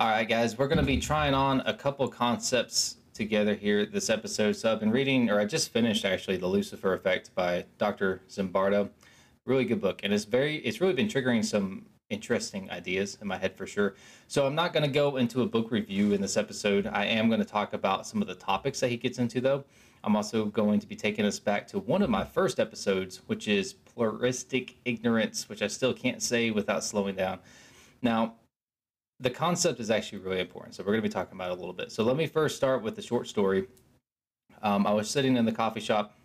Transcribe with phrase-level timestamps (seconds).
[0.00, 4.08] All right, guys, we're going to be trying on a couple concepts together here this
[4.08, 4.52] episode.
[4.52, 8.22] So I've been reading, or I just finished actually, The Lucifer Effect by Dr.
[8.30, 8.88] Zimbardo.
[9.44, 13.36] Really good book, and it's very, it's really been triggering some interesting ideas in my
[13.36, 13.94] head for sure.
[14.26, 16.86] So I'm not going to go into a book review in this episode.
[16.86, 19.64] I am going to talk about some of the topics that he gets into, though.
[20.02, 23.48] I'm also going to be taking us back to one of my first episodes, which
[23.48, 27.40] is pluralistic ignorance, which I still can't say without slowing down.
[28.00, 28.36] Now,
[29.20, 30.74] the concept is actually really important.
[30.74, 31.92] So we're going to be talking about it a little bit.
[31.92, 33.66] So let me first start with the short story.
[34.62, 36.16] Um, I was sitting in the coffee shop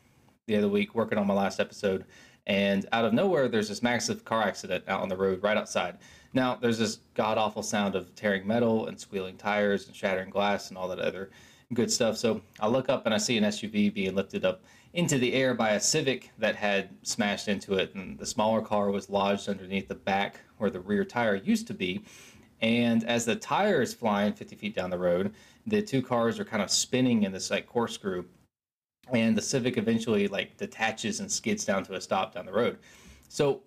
[0.47, 2.05] the other week working on my last episode,
[2.47, 5.97] and out of nowhere, there's this massive car accident out on the road right outside.
[6.33, 10.69] Now, there's this god awful sound of tearing metal and squealing tires and shattering glass
[10.69, 11.31] and all that other
[11.73, 12.17] good stuff.
[12.17, 14.61] So I look up and I see an SUV being lifted up
[14.93, 18.91] into the air by a Civic that had smashed into it, and the smaller car
[18.91, 22.03] was lodged underneath the back where the rear tire used to be.
[22.61, 25.33] And as the tire is flying 50 feet down the road,
[25.67, 28.25] the two cars are kind of spinning in this like corkscrew.
[29.11, 32.77] And the Civic eventually like detaches and skids down to a stop down the road.
[33.27, 33.61] So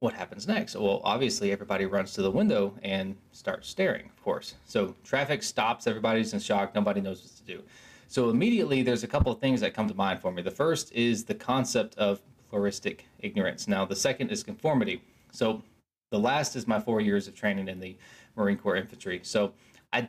[0.00, 0.76] what happens next?
[0.76, 4.54] Well, obviously everybody runs to the window and starts staring, of course.
[4.66, 7.62] So traffic stops, everybody's in shock, nobody knows what to do.
[8.08, 10.42] So immediately there's a couple of things that come to mind for me.
[10.42, 12.20] The first is the concept of
[12.50, 13.66] pluralistic ignorance.
[13.66, 15.02] Now the second is conformity.
[15.32, 15.62] So
[16.10, 17.96] the last is my four years of training in the
[18.36, 19.20] Marine Corps infantry.
[19.22, 19.52] So
[19.92, 20.08] I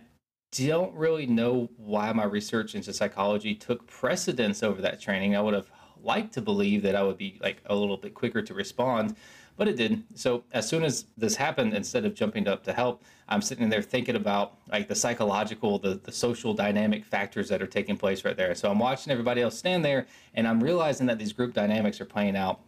[0.51, 5.35] don't really know why my research into psychology took precedence over that training.
[5.35, 5.69] I would have
[6.01, 9.15] liked to believe that I would be like a little bit quicker to respond,
[9.57, 10.05] but it didn't.
[10.17, 13.81] So as soon as this happened, instead of jumping up to help, I'm sitting there
[13.81, 18.37] thinking about like the psychological, the, the social dynamic factors that are taking place right
[18.37, 18.53] there.
[18.55, 22.05] So I'm watching everybody else stand there and I'm realizing that these group dynamics are
[22.05, 22.61] playing out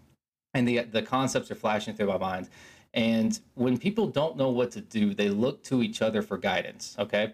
[0.54, 2.50] and the the concepts are flashing through my mind.
[2.94, 6.96] And when people don't know what to do, they look to each other for guidance.
[6.98, 7.34] Okay.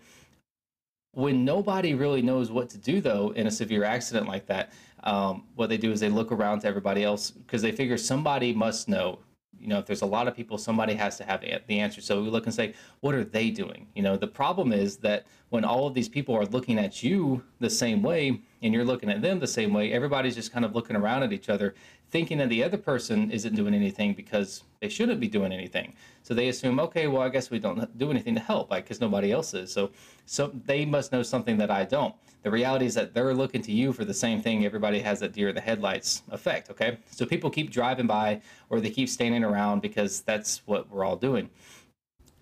[1.14, 5.44] When nobody really knows what to do, though, in a severe accident like that, um,
[5.56, 8.88] what they do is they look around to everybody else because they figure somebody must
[8.88, 9.20] know.
[9.60, 12.02] You know, if there's a lot of people, somebody has to have the answer.
[12.02, 13.88] So we look and say, what are they doing?
[13.96, 17.44] You know, the problem is that when all of these people are looking at you
[17.60, 20.76] the same way and you're looking at them the same way, everybody's just kind of
[20.76, 21.76] looking around at each other
[22.14, 25.96] thinking that the other person isn't doing anything because they shouldn't be doing anything.
[26.22, 29.02] So they assume, okay, well, I guess we don't do anything to help, like because
[29.02, 29.74] nobody else is.
[29.74, 29.90] So,
[30.28, 32.14] so they must know something that I don't.
[32.44, 34.64] The reality is that they're looking to you for the same thing.
[34.64, 36.70] Everybody has that deer in the headlights effect.
[36.70, 41.04] Okay, so people keep driving by or they keep standing around because that's what we're
[41.04, 41.50] all doing.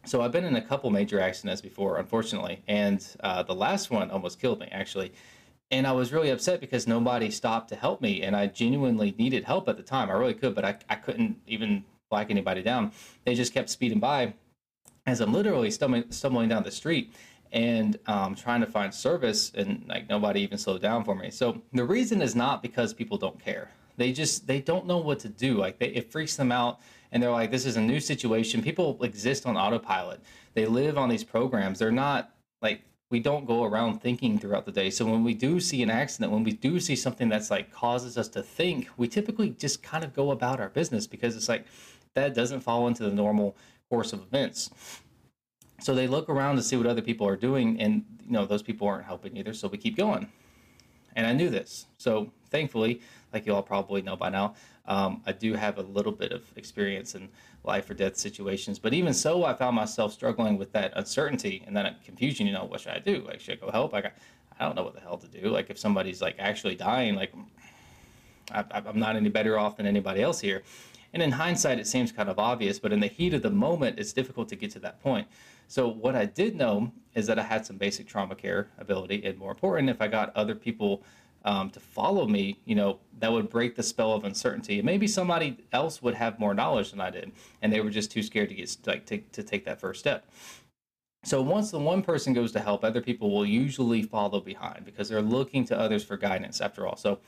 [0.03, 4.11] So I've been in a couple major accidents before, unfortunately, and uh, the last one
[4.11, 5.13] almost killed me actually
[5.71, 9.45] and I was really upset because nobody stopped to help me, and I genuinely needed
[9.45, 10.09] help at the time.
[10.09, 12.91] I really could, but I, I couldn't even flag anybody down.
[13.25, 14.33] They just kept speeding by
[15.07, 17.13] as I'm literally stumbling, stumbling down the street
[17.51, 21.31] and um, trying to find service, and like nobody even slowed down for me.
[21.31, 23.71] So the reason is not because people don't care.
[23.97, 25.55] They just they don't know what to do.
[25.55, 26.79] Like they, it freaks them out,
[27.11, 30.21] and they're like, "This is a new situation." People exist on autopilot.
[30.53, 31.79] They live on these programs.
[31.79, 34.89] They're not like we don't go around thinking throughout the day.
[34.89, 38.17] So when we do see an accident, when we do see something that's like causes
[38.17, 41.65] us to think, we typically just kind of go about our business because it's like
[42.15, 43.55] that doesn't fall into the normal
[43.89, 44.71] course of events.
[45.81, 48.61] So they look around to see what other people are doing, and you know those
[48.61, 49.53] people aren't helping either.
[49.53, 50.27] So we keep going.
[51.15, 51.87] And I knew this.
[51.97, 53.01] So thankfully,
[53.33, 54.55] like you all probably know by now,
[54.85, 57.29] um, I do have a little bit of experience in
[57.63, 58.79] life or death situations.
[58.79, 62.47] But even so, I found myself struggling with that uncertainty and that confusion.
[62.47, 63.23] You know, what should I do?
[63.25, 63.93] Like, should I go help?
[63.93, 64.11] Like,
[64.59, 65.49] I don't know what the hell to do.
[65.49, 67.31] Like, if somebody's like actually dying, like,
[68.51, 70.63] I, I'm not any better off than anybody else here.
[71.13, 73.99] And in hindsight, it seems kind of obvious, but in the heat of the moment,
[73.99, 75.27] it's difficult to get to that point.
[75.67, 79.37] So, what I did know is that I had some basic trauma care ability, and
[79.37, 81.03] more important, if I got other people
[81.43, 84.79] um, to follow me, you know, that would break the spell of uncertainty.
[84.79, 87.31] And maybe somebody else would have more knowledge than I did,
[87.61, 90.25] and they were just too scared to get like to, to take that first step.
[91.23, 95.07] So once the one person goes to help, other people will usually follow behind because
[95.07, 96.95] they're looking to others for guidance after all.
[96.95, 97.19] So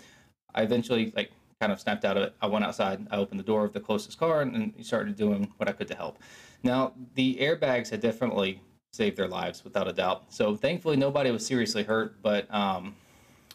[0.56, 2.36] I eventually like kind of snapped out of it.
[2.42, 5.70] I went outside, I opened the door of the closest car, and, started doing what
[5.70, 6.20] I could to help.
[6.64, 8.62] Now, the airbags had definitely
[8.92, 10.26] saved their lives without a doubt.
[10.30, 12.22] So thankfully, nobody was seriously hurt.
[12.22, 12.96] But um,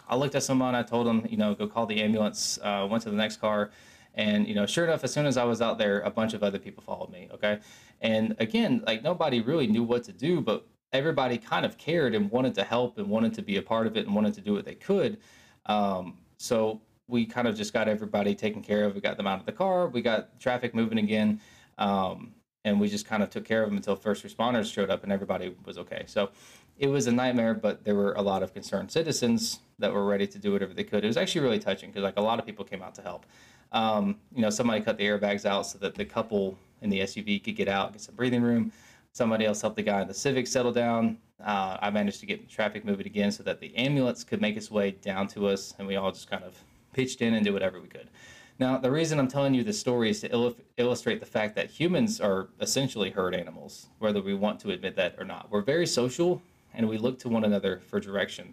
[0.08, 2.58] I looked at someone, I told them, you know, go call the ambulance.
[2.62, 3.70] Uh, went to the next car,
[4.14, 6.42] and you know, sure enough, as soon as I was out there, a bunch of
[6.42, 7.28] other people followed me.
[7.32, 7.60] Okay,
[8.00, 12.30] and again, like nobody really knew what to do, but everybody kind of cared and
[12.30, 14.54] wanted to help and wanted to be a part of it and wanted to do
[14.54, 15.18] what they could.
[15.66, 18.94] Um, so we kind of just got everybody taken care of.
[18.94, 19.88] We got them out of the car.
[19.88, 21.40] We got traffic moving again.
[21.78, 22.34] Um,
[22.64, 25.10] and we just kind of took care of them until first responders showed up and
[25.10, 26.04] everybody was okay.
[26.06, 26.30] So
[26.76, 30.26] it was a nightmare, but there were a lot of concerned citizens that were ready
[30.26, 31.02] to do whatever they could.
[31.02, 33.24] It was actually really touching because like a lot of people came out to help.
[33.72, 37.42] Um, you know, somebody cut the airbags out so that the couple in the SUV
[37.42, 38.72] could get out, get some breathing room.
[39.12, 41.18] Somebody else helped the guy in the Civic settle down.
[41.44, 44.70] Uh, I managed to get traffic moving again so that the ambulance could make its
[44.70, 46.54] way down to us, and we all just kind of
[46.98, 48.10] pitched in and did whatever we could.
[48.58, 51.70] Now, the reason I'm telling you this story is to il- illustrate the fact that
[51.70, 55.48] humans are essentially herd animals, whether we want to admit that or not.
[55.48, 56.42] We're very social,
[56.74, 58.52] and we look to one another for direction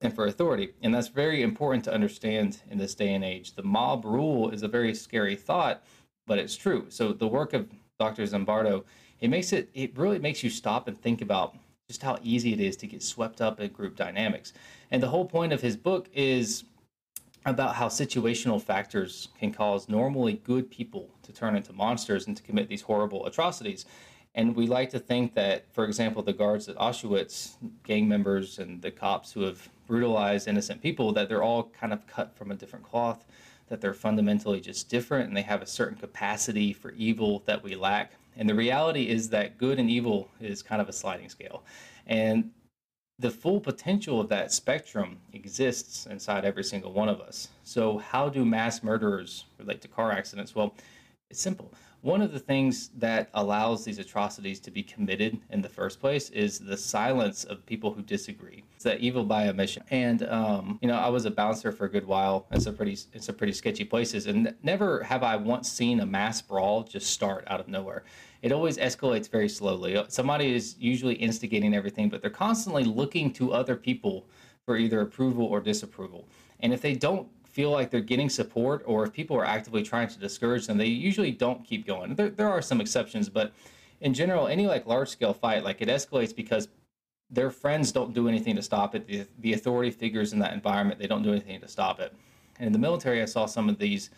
[0.00, 0.70] and for authority.
[0.82, 3.54] And that's very important to understand in this day and age.
[3.54, 5.84] The mob rule is a very scary thought,
[6.26, 6.86] but it's true.
[6.88, 7.68] So the work of
[8.00, 8.24] Dr.
[8.24, 8.82] Zimbardo,
[9.20, 11.54] it makes it it really makes you stop and think about
[11.86, 14.52] just how easy it is to get swept up in group dynamics.
[14.90, 16.64] And the whole point of his book is
[17.46, 22.42] about how situational factors can cause normally good people to turn into monsters and to
[22.42, 23.86] commit these horrible atrocities.
[24.34, 28.80] And we like to think that, for example, the guards at Auschwitz, gang members, and
[28.80, 32.54] the cops who have brutalized innocent people, that they're all kind of cut from a
[32.54, 33.24] different cloth,
[33.68, 37.74] that they're fundamentally just different, and they have a certain capacity for evil that we
[37.74, 38.12] lack.
[38.36, 41.64] And the reality is that good and evil is kind of a sliding scale.
[42.06, 42.50] And
[43.20, 47.48] the full potential of that spectrum exists inside every single one of us.
[47.64, 50.54] So, how do mass murderers relate to car accidents?
[50.54, 50.74] Well,
[51.28, 51.72] it's simple.
[52.02, 56.30] One of the things that allows these atrocities to be committed in the first place
[56.30, 58.64] is the silence of people who disagree.
[58.74, 59.82] It's that evil by omission.
[59.90, 62.46] And um, you know, I was a bouncer for a good while.
[62.52, 66.06] It's a pretty, it's a pretty sketchy places, and never have I once seen a
[66.06, 68.04] mass brawl just start out of nowhere
[68.42, 70.02] it always escalates very slowly.
[70.08, 74.26] Somebody is usually instigating everything, but they're constantly looking to other people
[74.64, 76.28] for either approval or disapproval.
[76.60, 80.08] And if they don't feel like they're getting support or if people are actively trying
[80.08, 82.14] to discourage them, they usually don't keep going.
[82.14, 83.52] There, there are some exceptions, but
[84.00, 86.68] in general, any like large scale fight, like it escalates because
[87.30, 89.06] their friends don't do anything to stop it.
[89.06, 92.12] The, the authority figures in that environment, they don't do anything to stop it.
[92.58, 94.10] And in the military, I saw some of these,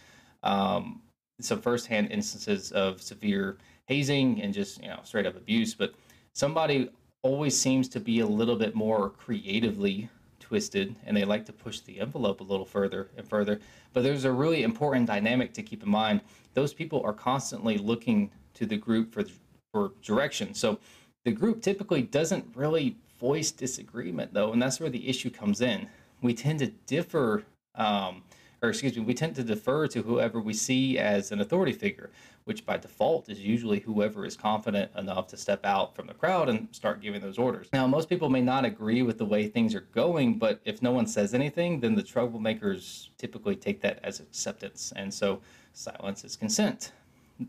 [0.43, 1.02] um,
[1.40, 5.94] some firsthand instances of severe hazing and just you know straight up abuse but
[6.32, 6.88] somebody
[7.23, 10.08] always seems to be a little bit more creatively
[10.53, 13.59] twisted and they like to push the envelope a little further and further.
[13.95, 16.21] But there's a really important dynamic to keep in mind.
[16.53, 19.25] Those people are constantly looking to the group for
[19.73, 20.53] for direction.
[20.53, 20.79] So
[21.25, 25.89] the group typically doesn't really voice disagreement though and that's where the issue comes in.
[26.21, 27.45] We tend to differ
[27.75, 28.23] um,
[28.62, 32.11] or excuse me, we tend to defer to whoever we see as an authority figure,
[32.44, 36.49] which by default is usually whoever is confident enough to step out from the crowd
[36.49, 37.69] and start giving those orders.
[37.73, 40.93] Now, most people may not agree with the way things are going, but if no
[40.93, 44.93] one says anything, then the troublemakers typically take that as acceptance.
[44.94, 45.41] And so
[45.73, 46.93] silence is consent.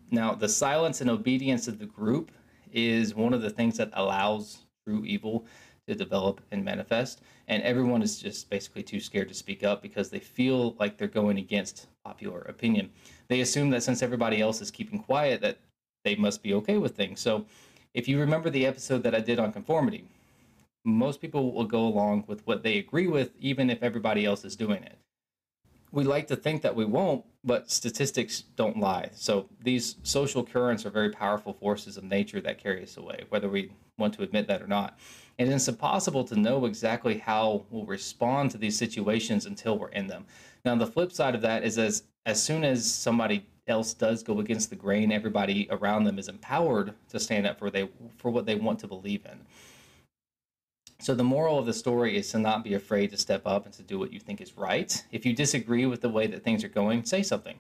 [0.09, 2.31] Now, the silence and obedience of the group
[2.71, 5.45] is one of the things that allows true evil
[5.87, 7.21] to develop and manifest.
[7.47, 11.07] And everyone is just basically too scared to speak up because they feel like they're
[11.07, 12.90] going against popular opinion.
[13.28, 15.59] They assume that since everybody else is keeping quiet, that
[16.04, 17.19] they must be okay with things.
[17.19, 17.45] So
[17.94, 20.06] if you remember the episode that I did on conformity,
[20.85, 24.56] most people will go along with what they agree with, even if everybody else is
[24.56, 24.97] doing it.
[25.92, 29.11] We like to think that we won't, but statistics don't lie.
[29.13, 33.47] So these social currents are very powerful forces of nature that carry us away, whether
[33.47, 34.97] we want to admit that or not.
[35.40, 40.07] And it's impossible to know exactly how we'll respond to these situations until we're in
[40.07, 40.25] them.
[40.63, 44.40] Now, the flip side of that is as as soon as somebody else does go
[44.40, 48.45] against the grain, everybody around them is empowered to stand up for they for what
[48.45, 49.40] they want to believe in.
[50.99, 53.73] So the moral of the story is to not be afraid to step up and
[53.73, 55.04] to do what you think is right.
[55.11, 57.57] If you disagree with the way that things are going, say something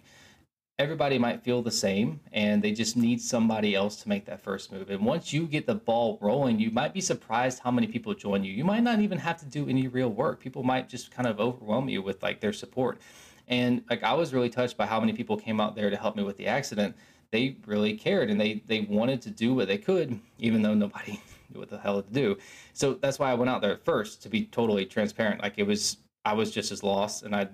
[0.79, 4.71] everybody might feel the same and they just need somebody else to make that first
[4.71, 4.89] move.
[4.89, 8.43] And once you get the ball rolling, you might be surprised how many people join
[8.43, 8.51] you.
[8.51, 10.39] You might not even have to do any real work.
[10.39, 12.99] People might just kind of overwhelm you with like their support.
[13.47, 16.15] And like I was really touched by how many people came out there to help
[16.15, 16.95] me with the accident.
[17.29, 21.21] They really cared and they they wanted to do what they could even though nobody
[21.49, 22.37] knew what the hell to do.
[22.73, 25.41] So that's why I went out there first to be totally transparent.
[25.41, 27.49] Like it was I was just as lost and I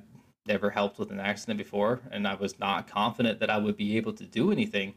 [0.50, 3.96] never helped with an accident before, and I was not confident that I would be
[3.96, 4.96] able to do anything.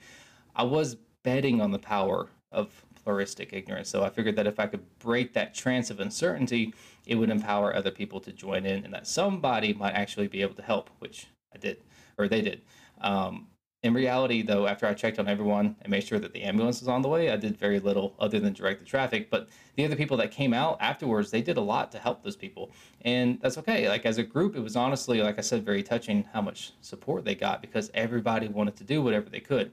[0.57, 3.89] I was betting on the power of pluralistic ignorance.
[3.89, 6.75] So I figured that if I could break that trance of uncertainty,
[7.07, 10.55] it would empower other people to join in and that somebody might actually be able
[10.55, 11.79] to help, which I did,
[12.19, 12.63] or they did.
[13.01, 13.49] Um,
[13.83, 16.89] in reality, though, after I checked on everyone and made sure that the ambulance was
[16.89, 19.29] on the way, I did very little other than direct the traffic.
[19.29, 22.37] But the other people that came out afterwards, they did a lot to help those
[22.37, 22.71] people.
[23.01, 23.89] And that's okay.
[23.89, 27.25] Like as a group, it was honestly, like I said, very touching how much support
[27.25, 29.73] they got because everybody wanted to do whatever they could.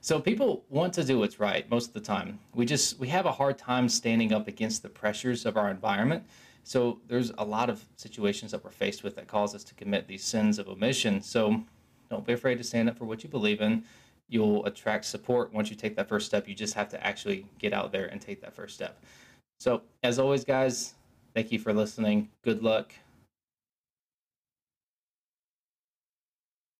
[0.00, 2.38] So people want to do what's right most of the time.
[2.54, 6.24] We just we have a hard time standing up against the pressures of our environment.
[6.64, 10.08] So there's a lot of situations that we're faced with that cause us to commit
[10.08, 11.20] these sins of omission.
[11.20, 11.64] So
[12.10, 13.84] don't be afraid to stand up for what you believe in.
[14.28, 16.48] You'll attract support once you take that first step.
[16.48, 19.02] You just have to actually get out there and take that first step.
[19.58, 20.94] So, as always, guys,
[21.34, 22.28] thank you for listening.
[22.42, 22.92] Good luck